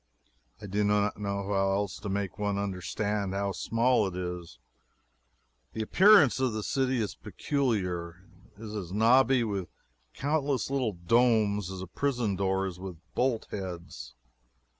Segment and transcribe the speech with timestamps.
[0.59, 4.57] I do not know how else to make one understand how small it is.
[5.73, 8.23] The appearance of the city is peculiar.
[8.57, 9.69] It is as knobby with
[10.15, 14.15] countless little domes as a prison door is with bolt heads.